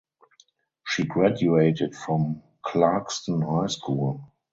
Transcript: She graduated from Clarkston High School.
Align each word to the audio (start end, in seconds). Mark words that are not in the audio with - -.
She 0.83 1.03
graduated 1.05 1.95
from 1.95 2.41
Clarkston 2.65 3.45
High 3.47 3.67
School. 3.67 4.33